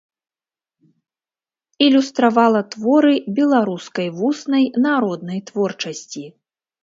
Ілюстравала 1.87 2.61
творы 2.73 3.13
беларускай 3.39 4.07
вуснай 4.21 4.65
народнай 4.89 5.39
творчасці. 5.51 6.23